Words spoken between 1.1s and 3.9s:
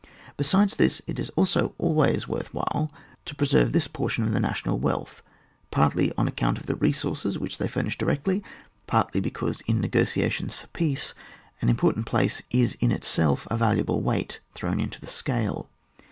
is also always worth while to preserve this